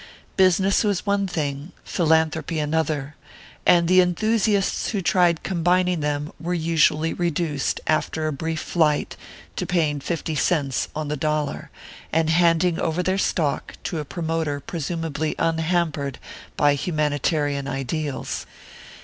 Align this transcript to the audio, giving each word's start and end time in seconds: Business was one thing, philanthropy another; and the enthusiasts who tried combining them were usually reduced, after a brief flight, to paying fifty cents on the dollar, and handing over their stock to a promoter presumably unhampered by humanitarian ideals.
Business 0.35 0.83
was 0.83 1.05
one 1.05 1.27
thing, 1.27 1.73
philanthropy 1.83 2.57
another; 2.57 3.13
and 3.67 3.87
the 3.87 4.01
enthusiasts 4.01 4.89
who 4.89 4.99
tried 4.99 5.43
combining 5.43 5.99
them 5.99 6.31
were 6.39 6.55
usually 6.55 7.13
reduced, 7.13 7.79
after 7.85 8.25
a 8.25 8.33
brief 8.33 8.59
flight, 8.59 9.15
to 9.55 9.67
paying 9.67 9.99
fifty 9.99 10.33
cents 10.33 10.87
on 10.95 11.07
the 11.07 11.15
dollar, 11.15 11.69
and 12.11 12.31
handing 12.31 12.79
over 12.79 13.03
their 13.03 13.19
stock 13.19 13.75
to 13.83 13.99
a 13.99 14.03
promoter 14.03 14.59
presumably 14.59 15.35
unhampered 15.37 16.17
by 16.57 16.73
humanitarian 16.73 17.67
ideals. 17.67 18.47